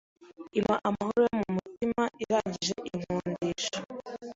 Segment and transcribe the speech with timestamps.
[0.57, 3.77] impa amahoro yo mu mutima, irangije inkundisha